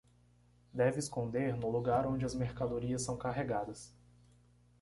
Deve 0.73 0.97
esconder 0.97 1.55
no 1.55 1.69
lugar 1.69 2.07
onde 2.07 2.25
as 2.25 2.33
mercadorias 2.33 3.03
são 3.03 3.15
carregadas 3.15 3.93